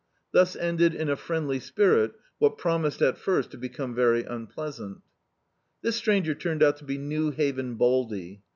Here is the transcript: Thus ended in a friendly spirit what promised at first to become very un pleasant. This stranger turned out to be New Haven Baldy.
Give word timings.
Thus 0.31 0.55
ended 0.55 0.95
in 0.95 1.09
a 1.11 1.15
friendly 1.15 1.59
spirit 1.59 2.13
what 2.39 2.57
promised 2.57 3.03
at 3.03 3.19
first 3.19 3.51
to 3.51 3.57
become 3.57 3.93
very 3.93 4.25
un 4.25 4.47
pleasant. 4.47 5.01
This 5.83 5.95
stranger 5.95 6.33
turned 6.33 6.63
out 6.63 6.77
to 6.77 6.85
be 6.85 6.97
New 6.97 7.29
Haven 7.29 7.75
Baldy. 7.75 8.41